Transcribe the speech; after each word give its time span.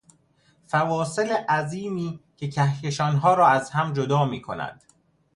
فواصل 0.63 1.29
عظیمی 1.49 2.19
که 2.37 2.47
کهکشانها 2.49 3.33
را 3.33 3.47
از 3.47 3.71
هم 3.71 3.93
جدا 3.93 4.25
میکند 4.25 4.83